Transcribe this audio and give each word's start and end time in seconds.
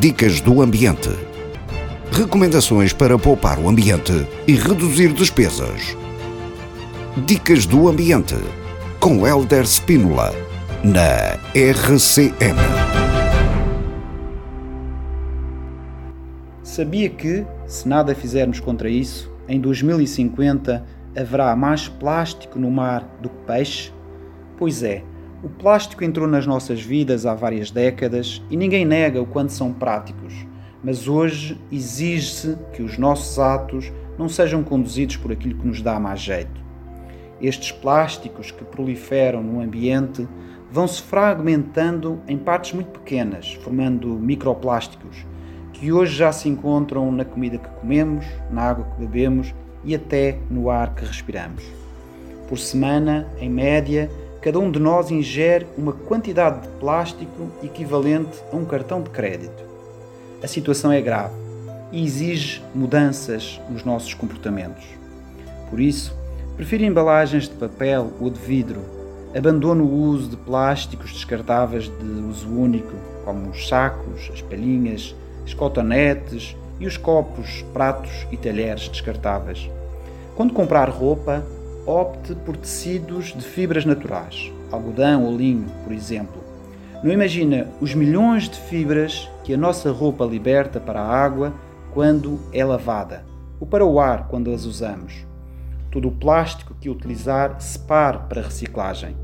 Dicas 0.00 0.40
do 0.40 0.62
Ambiente. 0.62 1.10
Recomendações 2.12 2.92
para 2.92 3.18
poupar 3.18 3.58
o 3.58 3.68
ambiente 3.68 4.28
e 4.46 4.52
reduzir 4.52 5.12
despesas. 5.12 5.96
Dicas 7.26 7.66
do 7.66 7.88
Ambiente. 7.88 8.36
Com 9.00 9.26
Helder 9.26 9.64
Spínola. 9.64 10.32
Na 10.84 11.34
RCM. 11.52 12.56
Sabia 16.62 17.10
que, 17.10 17.44
se 17.66 17.88
nada 17.88 18.14
fizermos 18.14 18.60
contra 18.60 18.88
isso, 18.88 19.28
em 19.48 19.60
2050 19.60 20.86
haverá 21.16 21.56
mais 21.56 21.88
plástico 21.88 22.56
no 22.56 22.70
mar 22.70 23.18
do 23.20 23.28
que 23.28 23.44
peixe? 23.48 23.92
Pois 24.56 24.84
é, 24.84 25.02
o 25.42 25.48
plástico 25.48 26.02
entrou 26.02 26.26
nas 26.26 26.46
nossas 26.46 26.82
vidas 26.82 27.24
há 27.24 27.34
várias 27.34 27.70
décadas 27.70 28.42
e 28.50 28.56
ninguém 28.56 28.84
nega 28.84 29.22
o 29.22 29.26
quanto 29.26 29.52
são 29.52 29.72
práticos, 29.72 30.34
mas 30.82 31.06
hoje 31.06 31.60
exige-se 31.70 32.56
que 32.72 32.82
os 32.82 32.98
nossos 32.98 33.38
atos 33.38 33.92
não 34.18 34.28
sejam 34.28 34.64
conduzidos 34.64 35.16
por 35.16 35.30
aquilo 35.30 35.54
que 35.54 35.66
nos 35.66 35.80
dá 35.80 36.00
mais 36.00 36.20
jeito. 36.20 36.60
Estes 37.40 37.70
plásticos 37.70 38.50
que 38.50 38.64
proliferam 38.64 39.42
no 39.42 39.60
ambiente 39.60 40.26
vão 40.70 40.88
se 40.88 41.00
fragmentando 41.00 42.20
em 42.26 42.36
partes 42.36 42.72
muito 42.72 42.90
pequenas, 42.98 43.54
formando 43.62 44.08
microplásticos, 44.08 45.24
que 45.72 45.92
hoje 45.92 46.16
já 46.16 46.32
se 46.32 46.48
encontram 46.48 47.12
na 47.12 47.24
comida 47.24 47.58
que 47.58 47.68
comemos, 47.80 48.26
na 48.50 48.62
água 48.62 48.86
que 48.86 49.06
bebemos 49.06 49.54
e 49.84 49.94
até 49.94 50.36
no 50.50 50.68
ar 50.68 50.96
que 50.96 51.04
respiramos. 51.04 51.62
Por 52.48 52.58
semana, 52.58 53.28
em 53.38 53.48
média, 53.48 54.10
cada 54.40 54.58
um 54.58 54.70
de 54.70 54.78
nós 54.78 55.10
ingere 55.10 55.66
uma 55.76 55.92
quantidade 55.92 56.62
de 56.62 56.68
plástico 56.78 57.50
equivalente 57.62 58.38
a 58.52 58.56
um 58.56 58.64
cartão 58.64 59.02
de 59.02 59.10
crédito. 59.10 59.64
A 60.42 60.46
situação 60.46 60.92
é 60.92 61.00
grave 61.00 61.34
e 61.90 62.04
exige 62.04 62.62
mudanças 62.74 63.60
nos 63.68 63.84
nossos 63.84 64.14
comportamentos. 64.14 64.84
Por 65.68 65.80
isso, 65.80 66.16
prefiro 66.56 66.84
embalagens 66.84 67.48
de 67.48 67.54
papel 67.54 68.12
ou 68.20 68.30
de 68.30 68.38
vidro. 68.38 68.80
Abandono 69.36 69.84
o 69.84 69.92
uso 69.92 70.30
de 70.30 70.36
plásticos 70.36 71.12
descartáveis 71.12 71.84
de 71.84 72.04
uso 72.28 72.48
único, 72.48 72.94
como 73.24 73.50
os 73.50 73.68
sacos, 73.68 74.30
as 74.32 74.40
palhinhas, 74.40 75.14
as 75.44 75.52
cotonetes 75.52 76.56
e 76.78 76.86
os 76.86 76.96
copos, 76.96 77.64
pratos 77.72 78.26
e 78.30 78.36
talheres 78.36 78.88
descartáveis. 78.88 79.68
Quando 80.36 80.54
comprar 80.54 80.88
roupa, 80.88 81.44
opte 81.88 82.34
por 82.34 82.54
tecidos 82.54 83.32
de 83.34 83.40
fibras 83.40 83.86
naturais, 83.86 84.52
algodão 84.70 85.24
ou 85.24 85.34
linho, 85.34 85.64
por 85.82 85.92
exemplo. 85.92 86.44
Não 87.02 87.10
imagina 87.10 87.66
os 87.80 87.94
milhões 87.94 88.46
de 88.46 88.60
fibras 88.60 89.26
que 89.42 89.54
a 89.54 89.56
nossa 89.56 89.90
roupa 89.90 90.26
liberta 90.26 90.78
para 90.78 91.00
a 91.00 91.08
água 91.08 91.54
quando 91.94 92.38
é 92.52 92.62
lavada, 92.62 93.24
ou 93.58 93.66
para 93.66 93.86
o 93.86 93.98
ar 93.98 94.28
quando 94.28 94.52
as 94.52 94.66
usamos. 94.66 95.26
Todo 95.90 96.08
o 96.08 96.12
plástico 96.12 96.74
que 96.78 96.90
utilizar, 96.90 97.58
separe 97.58 98.18
para 98.28 98.42
reciclagem. 98.42 99.16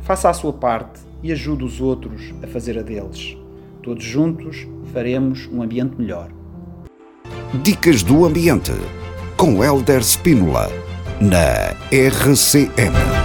Faça 0.00 0.30
a 0.30 0.32
sua 0.32 0.54
parte 0.54 1.00
e 1.22 1.30
ajude 1.30 1.64
os 1.64 1.78
outros 1.78 2.32
a 2.42 2.46
fazer 2.46 2.78
a 2.78 2.82
deles. 2.82 3.36
Todos 3.82 4.02
juntos 4.02 4.66
faremos 4.94 5.46
um 5.52 5.60
ambiente 5.60 5.96
melhor. 5.98 6.30
Dicas 7.62 8.02
do 8.02 8.24
Ambiente 8.24 8.72
com 9.36 9.62
Helder 9.62 10.02
Spínola 10.02 10.68
na 11.20 11.74
RCM. 11.90 13.17